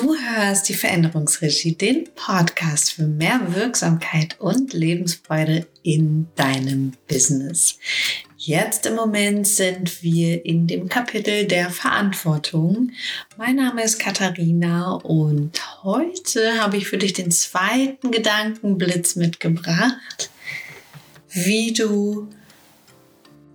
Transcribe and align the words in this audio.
Du 0.00 0.14
hörst 0.14 0.68
die 0.68 0.74
Veränderungsregie, 0.74 1.74
den 1.74 2.04
Podcast 2.14 2.92
für 2.92 3.08
mehr 3.08 3.40
Wirksamkeit 3.56 4.36
und 4.38 4.72
Lebensfreude 4.72 5.66
in 5.82 6.28
deinem 6.36 6.92
Business. 7.08 7.80
Jetzt 8.36 8.86
im 8.86 8.94
Moment 8.94 9.48
sind 9.48 10.00
wir 10.04 10.46
in 10.46 10.68
dem 10.68 10.88
Kapitel 10.88 11.46
der 11.46 11.70
Verantwortung. 11.70 12.92
Mein 13.36 13.56
Name 13.56 13.82
ist 13.82 13.98
Katharina 13.98 14.92
und 14.92 15.60
heute 15.82 16.62
habe 16.62 16.76
ich 16.76 16.86
für 16.86 16.98
dich 16.98 17.14
den 17.14 17.32
zweiten 17.32 18.12
Gedankenblitz 18.12 19.16
mitgebracht, 19.16 20.30
wie 21.28 21.72
du 21.72 22.28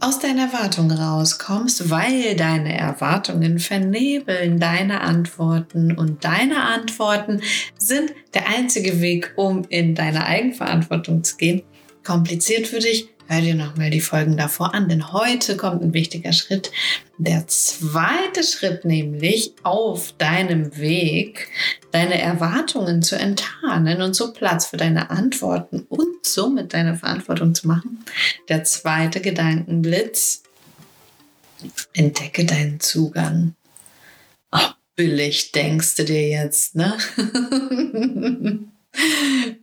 aus 0.04 0.20
deinen 0.20 0.40
Erwartungen 0.40 0.92
rauskommst, 0.92 1.90
weil 1.90 2.36
deine 2.36 2.78
Erwartungen 2.78 3.58
vernebeln 3.58 4.60
deine 4.60 5.00
Antworten 5.00 5.96
und 5.96 6.26
deine 6.26 6.62
Antworten 6.64 7.42
sind 7.78 8.12
der 8.34 8.50
einzige 8.50 9.00
Weg, 9.00 9.32
um 9.38 9.64
in 9.70 9.96
deine 9.96 10.26
Eigenverantwortung 10.26 11.24
zu 11.24 11.38
gehen. 11.38 11.62
Kompliziert 12.04 12.68
für 12.68 12.80
dich, 12.80 13.13
Hör 13.28 13.42
dir 13.42 13.56
nochmal 13.56 13.90
die 13.90 14.02
Folgen 14.02 14.36
davor 14.36 14.74
an, 14.74 14.90
denn 14.90 15.14
heute 15.14 15.56
kommt 15.56 15.82
ein 15.82 15.94
wichtiger 15.94 16.34
Schritt. 16.34 16.72
Der 17.18 17.48
zweite 17.48 18.44
Schritt 18.44 18.84
nämlich 18.84 19.54
auf 19.64 20.14
deinem 20.18 20.78
Weg, 20.78 21.48
deine 21.92 22.20
Erwartungen 22.20 23.02
zu 23.02 23.16
enttarnen 23.16 24.02
und 24.02 24.14
so 24.14 24.34
Platz 24.34 24.68
für 24.68 24.78
deine 24.78 25.10
Antworten 25.10 25.86
und 25.88 26.26
somit 26.26 26.74
deine 26.74 26.98
Verantwortung 26.98 27.56
zu 27.56 27.68
machen. 27.68 28.04
Der 28.50 28.66
zweite 28.66 29.22
Gedankenblitz, 29.22 30.44
entdecke 31.94 32.46
deinen 32.46 32.82
Zugang. 32.82 33.56
Oh, 34.52 34.70
billig 34.96 35.54
denkst 35.54 35.96
du 35.96 36.04
dir 36.04 36.28
jetzt, 36.28 36.76
ne? 36.76 36.98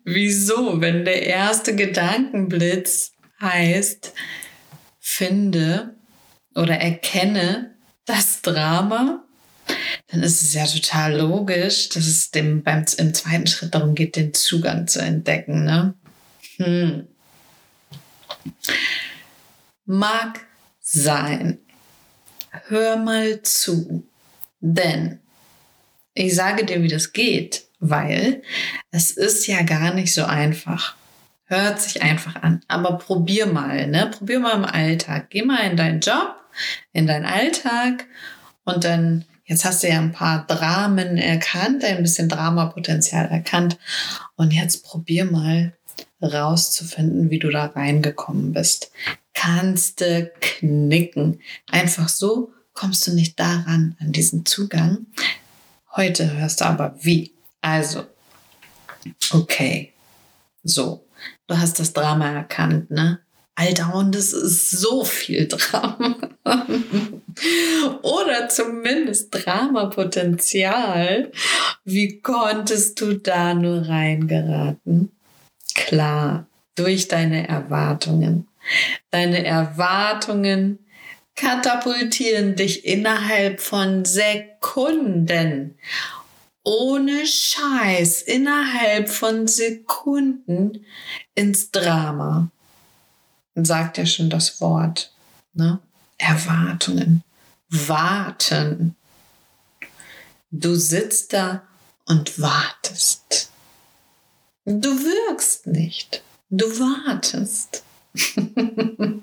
Wieso, 0.05 0.81
wenn 0.81 1.05
der 1.05 1.23
erste 1.23 1.77
Gedankenblitz 1.77 3.13
heißt, 3.43 4.13
finde 4.99 5.95
oder 6.55 6.77
erkenne 6.77 7.75
das 8.05 8.43
Drama, 8.43 9.25
dann 10.09 10.23
ist 10.23 10.43
es 10.43 10.55
ja 10.55 10.67
total 10.67 11.17
logisch, 11.17 11.89
dass 11.91 12.07
es 12.07 12.31
dem 12.31 12.63
beim, 12.63 12.85
im 12.99 13.15
zweiten 13.15 13.47
Schritt 13.47 13.75
darum 13.75 13.95
geht, 13.95 14.17
den 14.17 14.35
Zugang 14.35 14.89
zu 14.89 15.01
entdecken. 15.01 15.65
Ne? 15.65 15.95
Hm. 16.57 17.07
Mag 19.85 20.41
sein. 20.81 21.59
Hör 22.67 22.97
mal 22.97 23.43
zu. 23.43 24.05
Denn 24.61 25.21
ich 26.15 26.35
sage 26.35 26.65
dir, 26.65 26.83
wie 26.83 26.89
das 26.89 27.13
geht, 27.13 27.67
weil 27.79 28.43
es 28.91 29.13
ist 29.13 29.47
ja 29.47 29.63
gar 29.63 29.95
nicht 29.95 30.13
so 30.13 30.25
einfach. 30.25 30.97
Hört 31.51 31.81
sich 31.81 32.01
einfach 32.01 32.37
an. 32.45 32.61
Aber 32.69 32.97
probier 32.97 33.47
mal, 33.47 33.89
ne? 33.89 34.09
Probier 34.17 34.39
mal 34.39 34.55
im 34.55 34.65
Alltag. 34.65 35.31
Geh 35.31 35.43
mal 35.43 35.69
in 35.69 35.77
deinen 35.77 35.99
Job, 35.99 36.37
in 36.93 37.09
deinen 37.09 37.25
Alltag 37.27 38.07
und 38.63 38.85
dann, 38.85 39.25
jetzt 39.47 39.65
hast 39.65 39.83
du 39.83 39.89
ja 39.89 39.99
ein 39.99 40.13
paar 40.13 40.47
Dramen 40.47 41.19
erkannt, 41.19 41.83
ein 41.83 42.03
bisschen 42.03 42.29
Dramapotenzial 42.29 43.27
erkannt. 43.27 43.79
Und 44.37 44.53
jetzt 44.53 44.85
probier 44.85 45.25
mal 45.25 45.73
rauszufinden, 46.23 47.31
wie 47.31 47.41
du 47.41 47.51
da 47.51 47.67
reingekommen 47.67 48.53
bist. 48.53 48.93
Kannst 49.35 50.03
du 50.03 50.31
knicken. 50.41 51.41
Einfach 51.69 52.09
so 52.09 52.53
kommst 52.75 53.09
du 53.09 53.13
nicht 53.13 53.41
daran, 53.41 53.97
an 53.99 54.13
diesen 54.13 54.47
Zugang. 54.47 55.07
Heute 55.97 56.33
hörst 56.33 56.61
du 56.61 56.67
aber 56.67 56.95
wie. 57.01 57.33
Also, 57.61 58.07
okay. 59.33 59.93
So, 60.63 61.05
du 61.51 61.59
hast 61.59 61.81
das 61.81 61.93
Drama 61.93 62.31
erkannt, 62.31 62.91
ne? 62.91 63.19
Alter, 63.57 63.95
und 63.95 64.15
es 64.15 64.33
ist 64.33 64.71
so 64.71 65.05
viel 65.05 65.49
Drama. 65.49 66.17
Oder 68.03 68.49
zumindest 68.49 69.29
Dramapotenzial. 69.33 71.31
Wie 71.85 72.21
konntest 72.21 73.01
du 73.01 73.15
da 73.15 73.53
nur 73.53 73.87
reingeraten? 73.87 75.11
Klar, 75.75 76.47
durch 76.77 77.09
deine 77.09 77.49
Erwartungen. 77.49 78.47
Deine 79.11 79.45
Erwartungen 79.45 80.79
katapultieren 81.35 82.55
dich 82.55 82.85
innerhalb 82.87 83.61
von 83.61 84.05
Sekunden 84.05 85.75
ohne 86.63 87.27
Scheiß 87.27 88.23
innerhalb 88.23 89.09
von 89.09 89.49
Sekunden 89.49 90.85
ins 91.35 91.71
Drama. 91.71 92.51
Sagt 93.55 93.99
ja 93.99 94.07
schon 94.07 94.31
das 94.31 94.61
Wort. 94.61 95.13
Ne? 95.55 95.81
Erwartungen. 96.19 97.23
Warten. 97.69 98.97
Du 100.51 100.75
sitzt 100.75 101.33
da 101.33 101.63
und 102.07 102.41
wartest. 102.41 103.51
Du 104.65 104.91
wirkst 104.91 105.67
nicht. 105.67 106.23
Du 106.51 106.67
wartest. 106.79 107.83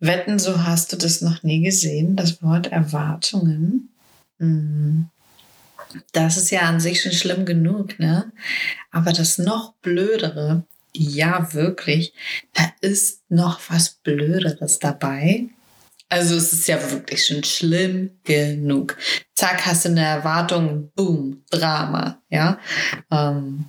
Wetten, 0.00 0.38
so 0.38 0.64
hast 0.64 0.92
du 0.92 0.96
das 0.96 1.20
noch 1.20 1.42
nie 1.42 1.62
gesehen, 1.62 2.16
das 2.16 2.42
Wort 2.42 2.68
Erwartungen. 2.68 3.90
Hm. 4.38 5.10
Das 6.12 6.36
ist 6.36 6.50
ja 6.50 6.62
an 6.62 6.80
sich 6.80 7.02
schon 7.02 7.12
schlimm 7.12 7.44
genug, 7.44 7.98
ne? 7.98 8.32
Aber 8.90 9.12
das 9.12 9.38
noch 9.38 9.74
blödere, 9.82 10.64
ja 10.92 11.52
wirklich, 11.52 12.12
da 12.54 12.64
ist 12.80 13.22
noch 13.28 13.60
was 13.68 13.90
Blöderes 13.90 14.78
dabei. 14.78 15.48
Also 16.08 16.34
es 16.34 16.52
ist 16.52 16.66
ja 16.66 16.90
wirklich 16.90 17.24
schon 17.26 17.44
schlimm 17.44 18.10
genug. 18.24 18.96
Zack, 19.34 19.64
hast 19.66 19.84
du 19.84 19.90
eine 19.90 20.04
Erwartung, 20.04 20.90
boom, 20.96 21.44
Drama, 21.50 22.20
ja. 22.28 22.58
Ähm, 23.10 23.66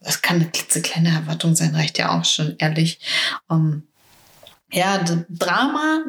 das 0.00 0.20
kann 0.20 0.36
eine 0.36 0.50
klitzekleine 0.50 1.10
Erwartung 1.10 1.54
sein, 1.54 1.74
reicht 1.74 1.98
ja 1.98 2.18
auch 2.18 2.24
schon, 2.24 2.56
ehrlich. 2.58 2.98
Ähm, 3.48 3.84
ja, 4.72 5.04
Drama, 5.30 6.04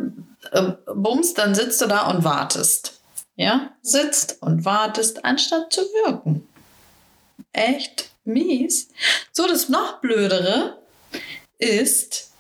äh, 0.51 0.71
bums, 0.93 1.35
dann 1.35 1.53
sitzt 1.53 1.81
du 1.81 1.85
da 1.85 2.07
und 2.07 2.23
wartest 2.23 2.95
ja, 3.35 3.72
sitzt 3.81 4.41
und 4.41 4.66
wartest, 4.66 5.25
anstatt 5.25 5.72
zu 5.72 5.81
wirken. 5.81 6.47
Echt 7.51 8.12
mies. 8.23 8.90
So, 9.31 9.47
das 9.47 9.69
noch 9.69 10.01
blödere 10.01 10.79
ist, 11.57 12.31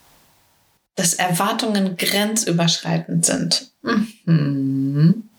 dass 0.95 1.13
Erwartungen 1.13 1.97
grenzüberschreitend 1.97 3.25
sind. 3.25 3.71
Mhm. 3.81 5.29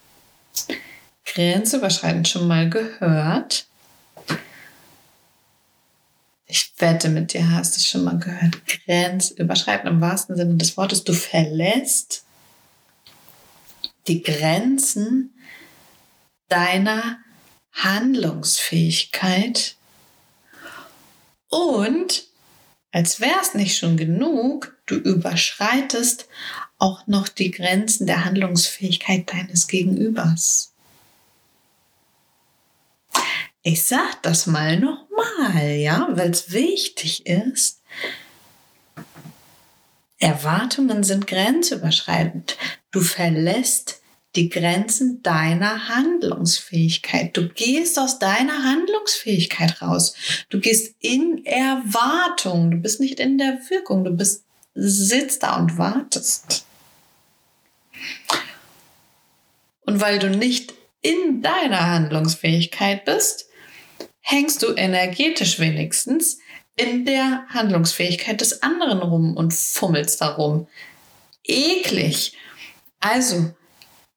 Grenzüberschreitend 1.24 2.28
schon 2.28 2.46
mal 2.46 2.68
gehört. 2.68 3.66
Ich 6.46 6.72
wette 6.78 7.08
mit 7.08 7.32
dir, 7.32 7.50
hast 7.50 7.76
du 7.76 7.80
schon 7.80 8.04
mal 8.04 8.18
gehört. 8.18 8.58
Grenzüberschreitend 8.66 9.88
im 9.88 10.00
wahrsten 10.00 10.36
Sinne 10.36 10.56
des 10.56 10.76
Wortes. 10.76 11.02
Du 11.04 11.12
verlässt 11.12 12.24
die 14.06 14.22
Grenzen 14.22 15.32
deiner 16.48 17.18
Handlungsfähigkeit 17.72 19.76
und 21.48 22.26
als 22.92 23.20
wäre 23.20 23.38
es 23.42 23.54
nicht 23.54 23.76
schon 23.76 23.96
genug, 23.96 24.76
du 24.86 24.94
überschreitest 24.94 26.28
auch 26.78 27.06
noch 27.06 27.28
die 27.28 27.50
Grenzen 27.50 28.06
der 28.06 28.24
Handlungsfähigkeit 28.24 29.30
deines 29.30 29.66
Gegenübers. 29.66 30.72
Ich 33.62 33.82
sag 33.82 34.22
das 34.22 34.46
mal 34.46 34.78
nochmal, 34.78 35.72
ja, 35.72 36.08
weil 36.12 36.30
es 36.30 36.52
wichtig 36.52 37.26
ist. 37.26 37.82
Erwartungen 40.18 41.02
sind 41.02 41.26
grenzüberschreitend. 41.26 42.56
Du 42.92 43.00
verlässt 43.00 44.00
die 44.36 44.48
Grenzen 44.48 45.22
deiner 45.22 45.88
Handlungsfähigkeit. 45.88 47.36
Du 47.36 47.48
gehst 47.48 47.98
aus 47.98 48.18
deiner 48.18 48.64
Handlungsfähigkeit 48.64 49.80
raus. 49.82 50.14
Du 50.50 50.60
gehst 50.60 50.94
in 51.00 51.44
Erwartung. 51.44 52.70
Du 52.70 52.76
bist 52.76 53.00
nicht 53.00 53.18
in 53.18 53.38
der 53.38 53.58
Wirkung. 53.70 54.04
Du 54.04 54.10
bist, 54.10 54.44
sitzt 54.74 55.42
da 55.42 55.56
und 55.56 55.78
wartest. 55.78 56.66
Und 59.82 60.00
weil 60.00 60.18
du 60.18 60.30
nicht 60.30 60.74
in 61.00 61.42
deiner 61.42 61.86
Handlungsfähigkeit 61.86 63.04
bist, 63.04 63.48
hängst 64.20 64.62
du 64.62 64.74
energetisch 64.74 65.58
wenigstens 65.58 66.38
in 66.76 67.04
der 67.04 67.46
Handlungsfähigkeit 67.48 68.40
des 68.40 68.62
anderen 68.62 68.98
rum 68.98 69.36
und 69.36 69.54
fummelst 69.54 70.20
darum. 70.20 70.66
Eklig. 71.44 72.36
Also, 73.00 73.54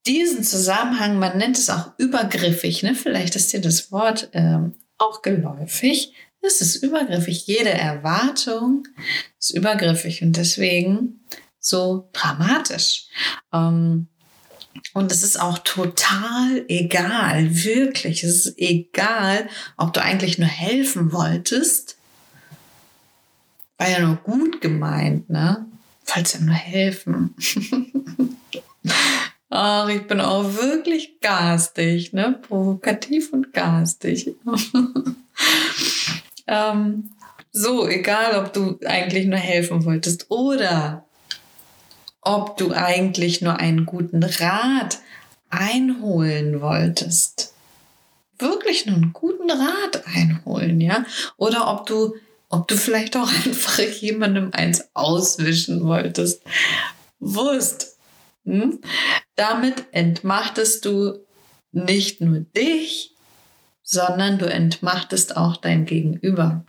diesen 0.09 0.43
Zusammenhang, 0.43 1.19
man 1.19 1.37
nennt 1.37 1.57
es 1.57 1.69
auch 1.69 1.91
übergriffig, 1.97 2.81
ne? 2.81 2.95
vielleicht 2.95 3.35
ist 3.35 3.53
dir 3.53 3.61
das 3.61 3.91
Wort 3.91 4.29
ähm, 4.33 4.73
auch 4.97 5.21
geläufig, 5.21 6.13
es 6.41 6.61
ist 6.61 6.77
übergriffig. 6.77 7.45
Jede 7.47 7.69
Erwartung 7.69 8.87
ist 9.37 9.51
übergriffig 9.51 10.21
und 10.23 10.37
deswegen 10.37 11.19
so 11.59 12.09
dramatisch. 12.13 13.07
Ähm, 13.53 14.07
und 14.93 15.11
es 15.11 15.23
ist 15.23 15.39
auch 15.39 15.59
total 15.59 16.63
egal, 16.69 17.63
wirklich. 17.63 18.23
Es 18.23 18.45
ist 18.45 18.57
egal, 18.57 19.49
ob 19.77 19.93
du 19.93 20.01
eigentlich 20.01 20.37
nur 20.39 20.47
helfen 20.47 21.11
wolltest. 21.11 21.97
War 23.77 23.89
ja 23.89 23.99
nur 23.99 24.15
gut 24.15 24.61
gemeint, 24.61 25.29
ne? 25.29 25.65
Falls 26.03 26.33
ja 26.33 26.39
nur 26.39 26.55
helfen. 26.55 27.35
Ach, 29.61 29.89
ich 29.89 30.07
bin 30.07 30.21
auch 30.21 30.53
wirklich 30.53 31.19
garstig, 31.19 32.13
ne? 32.13 32.39
Provokativ 32.47 33.33
und 33.33 33.51
garstig. 33.51 34.33
ähm, 36.47 37.09
so, 37.51 37.85
egal, 37.85 38.41
ob 38.41 38.53
du 38.53 38.79
eigentlich 38.85 39.25
nur 39.25 39.37
helfen 39.37 39.83
wolltest 39.83 40.31
oder 40.31 41.03
ob 42.21 42.55
du 42.55 42.71
eigentlich 42.71 43.41
nur 43.41 43.57
einen 43.57 43.85
guten 43.85 44.23
Rat 44.23 44.99
einholen 45.49 46.61
wolltest. 46.61 47.53
Wirklich 48.37 48.85
nur 48.85 48.95
einen 48.95 49.11
guten 49.11 49.51
Rat 49.51 50.03
einholen, 50.05 50.79
ja? 50.79 51.03
Oder 51.35 51.69
ob 51.69 51.85
du, 51.85 52.15
ob 52.47 52.69
du 52.69 52.77
vielleicht 52.77 53.17
auch 53.17 53.29
einfach 53.45 53.79
jemandem 53.79 54.51
eins 54.53 54.87
auswischen 54.93 55.83
wolltest. 55.83 56.43
Wurst. 57.19 57.97
Hm? 58.45 58.79
Damit 59.39 59.85
entmachtest 59.93 60.83
du 60.83 61.25
nicht 61.71 62.19
nur 62.19 62.41
dich, 62.41 63.15
sondern 63.81 64.37
du 64.37 64.45
entmachtest 64.45 65.37
auch 65.37 65.55
dein 65.55 65.85
Gegenüber. 65.85 66.65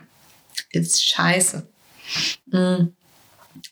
Ist 0.71 1.05
scheiße. 1.05 1.67
Hm. 2.49 2.93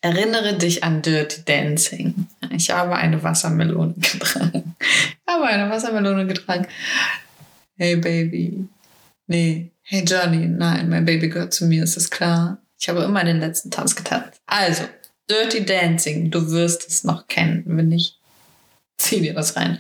Erinnere 0.01 0.57
dich 0.57 0.83
an 0.83 1.01
Dirty 1.01 1.45
Dancing. 1.45 2.27
Ich 2.51 2.71
habe 2.71 2.93
eine 2.97 3.23
Wassermelone 3.23 3.93
getragen. 3.95 4.75
Ich 4.81 5.33
habe 5.33 5.45
eine 5.45 5.69
Wassermelone 5.69 6.27
getragen. 6.27 6.67
Hey 7.77 7.95
Baby. 7.95 8.67
Nee. 9.27 9.71
Hey 9.81 10.03
Johnny. 10.03 10.45
Nein, 10.45 10.89
mein 10.89 11.05
Baby 11.05 11.29
gehört 11.29 11.53
zu 11.53 11.65
mir, 11.65 11.85
ist 11.85 11.95
das 11.95 12.09
klar? 12.09 12.61
Ich 12.77 12.89
habe 12.89 13.03
immer 13.03 13.23
den 13.23 13.39
letzten 13.39 13.71
Tanz 13.71 13.95
getanzt. 13.95 14.41
Also, 14.45 14.83
Dirty 15.29 15.65
Dancing. 15.65 16.31
Du 16.31 16.51
wirst 16.51 16.85
es 16.85 17.05
noch 17.05 17.27
kennen. 17.27 17.63
Wenn 17.65 17.87
nicht, 17.87 18.19
zieh 18.99 19.21
dir 19.21 19.33
das 19.33 19.55
rein. 19.55 19.79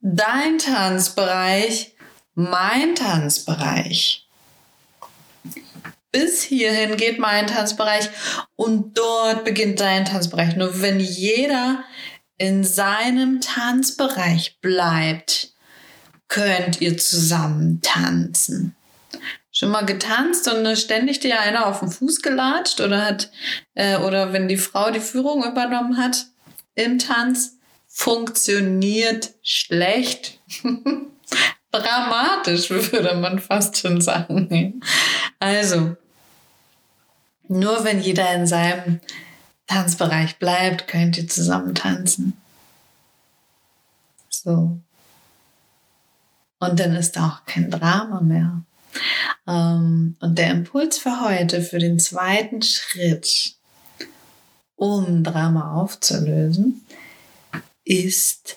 Dein 0.00 0.58
Tanzbereich, 0.58 1.96
mein 2.34 2.94
Tanzbereich 2.94 4.24
bis 6.14 6.44
hierhin 6.44 6.96
geht 6.96 7.18
mein 7.18 7.48
Tanzbereich 7.48 8.08
und 8.54 8.96
dort 8.96 9.44
beginnt 9.44 9.80
dein 9.80 10.04
Tanzbereich. 10.04 10.54
Nur 10.54 10.80
wenn 10.80 11.00
jeder 11.00 11.82
in 12.38 12.62
seinem 12.62 13.40
Tanzbereich 13.40 14.60
bleibt, 14.60 15.52
könnt 16.28 16.80
ihr 16.80 16.96
zusammen 16.98 17.80
tanzen. 17.82 18.76
Schon 19.50 19.70
mal 19.70 19.84
getanzt 19.84 20.46
und 20.46 20.78
ständig 20.78 21.18
dir 21.18 21.40
einer 21.40 21.66
auf 21.66 21.80
den 21.80 21.90
Fuß 21.90 22.22
gelatscht 22.22 22.80
oder 22.80 23.04
hat 23.04 23.30
äh, 23.74 23.96
oder 23.96 24.32
wenn 24.32 24.46
die 24.46 24.56
Frau 24.56 24.92
die 24.92 25.00
Führung 25.00 25.44
übernommen 25.44 25.96
hat 25.96 26.26
im 26.76 27.00
Tanz, 27.00 27.53
funktioniert 27.94 29.30
schlecht. 29.42 30.40
Dramatisch, 31.70 32.70
würde 32.70 33.14
man 33.16 33.38
fast 33.38 33.78
schon 33.78 34.00
sagen. 34.00 34.80
Also, 35.38 35.96
nur 37.48 37.84
wenn 37.84 38.00
jeder 38.00 38.32
in 38.34 38.46
seinem 38.46 39.00
Tanzbereich 39.66 40.38
bleibt, 40.38 40.88
könnt 40.88 41.16
ihr 41.18 41.28
zusammen 41.28 41.74
tanzen. 41.74 42.36
So. 44.28 44.76
Und 46.58 46.80
dann 46.80 46.96
ist 46.96 47.18
auch 47.18 47.44
kein 47.46 47.70
Drama 47.70 48.20
mehr. 48.20 48.62
Ähm, 49.46 50.16
und 50.20 50.38
der 50.38 50.50
Impuls 50.50 50.98
für 50.98 51.20
heute, 51.20 51.62
für 51.62 51.78
den 51.78 51.98
zweiten 51.98 52.62
Schritt, 52.62 53.54
um 54.76 55.22
Drama 55.24 55.74
aufzulösen, 55.74 56.84
ist 57.84 58.56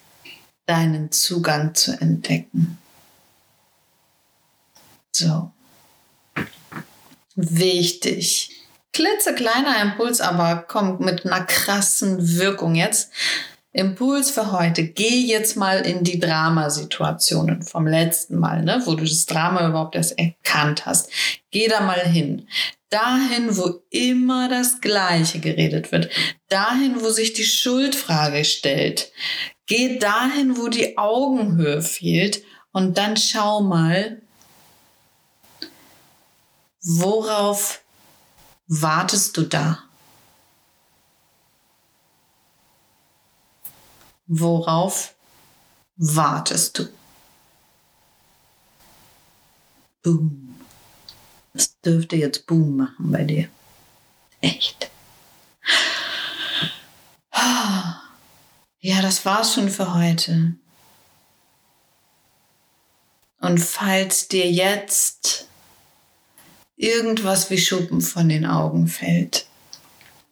deinen 0.66 1.12
Zugang 1.12 1.76
zu 1.76 1.94
entdecken. 2.00 2.78
So. 5.12 5.52
Wichtig 7.36 8.58
klitzekleiner 8.98 9.80
Impuls, 9.80 10.22
aber 10.22 10.64
kommt 10.64 11.02
mit 11.02 11.24
einer 11.24 11.46
krassen 11.46 12.40
Wirkung 12.40 12.74
jetzt. 12.74 13.12
Impuls 13.72 14.32
für 14.32 14.52
heute. 14.52 14.86
Geh 14.86 15.24
jetzt 15.24 15.56
mal 15.56 15.86
in 15.86 16.04
die 16.04 16.20
Dramasituationen 16.20 17.62
vom 17.62 17.86
letzten 17.86 18.40
Mal, 18.40 18.64
ne, 18.64 18.82
wo 18.86 18.96
du 18.96 19.04
das 19.04 19.28
Drama 19.28 19.68
überhaupt 19.68 19.96
erst 19.96 20.18
erkannt 20.18 20.88
hast. 20.88 21.12
Geh 21.52 21.68
da 21.68 21.82
mal 21.82 22.00
hin. 22.00 22.48
Dahin, 22.90 23.58
wo 23.58 23.82
immer 23.90 24.48
das 24.48 24.80
Gleiche 24.80 25.40
geredet 25.40 25.92
wird. 25.92 26.10
Dahin, 26.48 27.02
wo 27.02 27.10
sich 27.10 27.34
die 27.34 27.44
Schuldfrage 27.44 28.46
stellt. 28.46 29.12
Geh 29.66 30.00
dahin, 30.00 30.58
wo 30.58 30.70
die 30.70 30.98
Augenhöhe 30.98 31.82
fehlt. 31.82 32.44
Und 32.72 32.98
dann 32.98 33.18
schau 33.18 33.62
mal, 33.62 34.22
worauf 36.82 37.82
wartest 38.68 39.36
du 39.36 39.44
da? 39.44 39.84
Worauf 44.28 45.16
wartest 45.98 46.80
du? 46.80 46.90
Boom. 50.04 50.57
Das 51.58 51.82
dürfte 51.82 52.16
jetzt 52.16 52.46
Boom 52.46 52.78
machen 52.78 53.12
bei 53.12 53.24
dir. 53.24 53.48
Echt. 54.42 54.92
Ja, 58.80 59.02
das 59.02 59.26
war's 59.26 59.56
schon 59.56 59.70
für 59.70 59.96
heute. 59.96 60.54
Und 63.42 63.58
falls 63.58 64.28
dir 64.28 64.52
jetzt 64.52 65.48
irgendwas 66.76 67.50
wie 67.50 67.58
Schuppen 67.58 68.02
von 68.02 68.30
den 68.30 68.46
Augen 68.46 68.88
fällt 68.88 69.48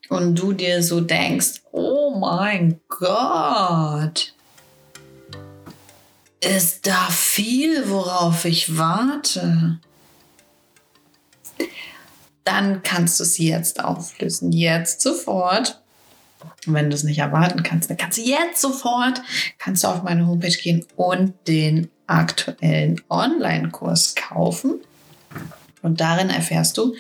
und 0.10 0.36
du 0.36 0.54
dir 0.54 0.84
so 0.84 1.02
denkst, 1.02 1.64
oh 1.72 2.20
mein 2.20 2.80
Gott, 2.88 4.36
ist 6.40 6.86
da 6.86 7.08
viel, 7.10 7.90
worauf 7.90 8.46
ich 8.46 8.78
warte? 8.78 9.80
Dann 12.44 12.84
kannst 12.84 13.20
du 13.20 13.24
es 13.24 13.38
jetzt 13.38 13.84
auflösen. 13.84 14.52
Jetzt 14.52 15.02
sofort. 15.02 15.82
wenn 16.68 16.90
du 16.90 16.96
es 16.96 17.04
nicht 17.04 17.18
erwarten 17.18 17.64
kannst, 17.64 17.90
dann 17.90 17.98
kannst 17.98 18.20
du 18.20 18.22
jetzt 18.22 18.62
sofort 18.62 19.22
kannst 19.58 19.84
du 19.84 19.88
auf 19.88 20.04
meine 20.04 20.28
Homepage 20.28 20.56
gehen 20.56 20.86
und 20.96 21.34
den 21.48 21.90
aktuellen 22.08 23.02
Online-Kurs 23.10 24.16
kaufen. 24.16 24.76
Und 25.82 26.02
darin 26.02 26.30
erfährst 26.30 26.78
du, 26.78 26.96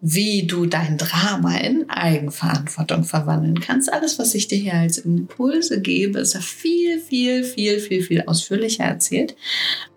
wie 0.00 0.46
du 0.46 0.66
dein 0.66 0.98
Drama 0.98 1.56
in 1.58 1.88
Eigenverantwortung 1.88 3.04
verwandeln 3.04 3.60
kannst. 3.60 3.92
Alles, 3.92 4.18
was 4.18 4.34
ich 4.34 4.48
dir 4.48 4.58
hier 4.58 4.74
als 4.74 4.98
Impulse 4.98 5.80
gebe, 5.80 6.18
ist 6.18 6.36
viel, 6.38 6.98
viel, 6.98 7.44
viel, 7.44 7.78
viel, 7.78 8.02
viel 8.02 8.22
ausführlicher 8.26 8.84
erzählt. 8.84 9.36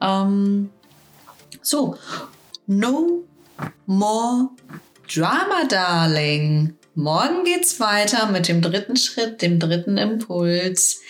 Ähm, 0.01 0.69
so, 1.61 1.97
no 2.67 3.23
more 3.85 4.49
drama, 5.07 5.65
darling. 5.67 6.75
Morgen 6.95 7.43
geht's 7.43 7.79
weiter 7.79 8.27
mit 8.31 8.47
dem 8.47 8.61
dritten 8.61 8.95
Schritt, 8.95 9.41
dem 9.41 9.59
dritten 9.59 9.97
Impuls. 9.97 11.01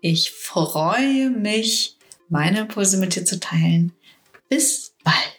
Ich 0.00 0.30
freue 0.30 1.30
mich, 1.30 1.96
meine 2.28 2.60
Impulse 2.60 2.98
mit 2.98 3.14
dir 3.14 3.24
zu 3.24 3.38
teilen. 3.40 3.92
Bis 4.48 4.94
bald. 5.04 5.37